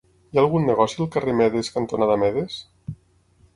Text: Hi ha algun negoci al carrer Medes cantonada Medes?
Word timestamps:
Hi 0.29 0.37
ha 0.37 0.39
algun 0.43 0.63
negoci 0.69 0.97
al 1.03 1.09
carrer 1.17 1.35
Medes 1.43 1.71
cantonada 1.77 2.19
Medes? 2.25 2.59